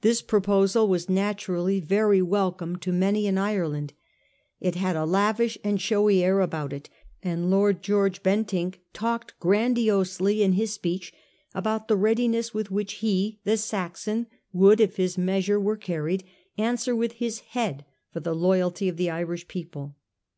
[0.00, 3.92] This proposal was naturally very welcome to many in Ireland.
[4.60, 6.88] It had a lavish and showy air about it;
[7.22, 11.12] and Lord George Bentinck talked grandiosely in his speech
[11.54, 16.24] about the readiness with which he, the Saxon, would, if his measure were carried,
[16.56, 19.96] answer with his head for the loyalty of the Irish people.